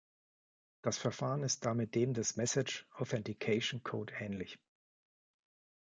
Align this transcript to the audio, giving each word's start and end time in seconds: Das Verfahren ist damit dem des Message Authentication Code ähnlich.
Das 0.81 0.97
Verfahren 0.97 1.43
ist 1.43 1.63
damit 1.63 1.93
dem 1.93 2.15
des 2.15 2.35
Message 2.35 2.87
Authentication 2.95 3.83
Code 3.83 4.11
ähnlich. 4.19 4.57